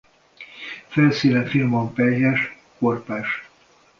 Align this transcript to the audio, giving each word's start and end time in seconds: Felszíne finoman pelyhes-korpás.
Felszíne 0.87 1.45
finoman 1.45 1.93
pelyhes-korpás. 1.93 3.27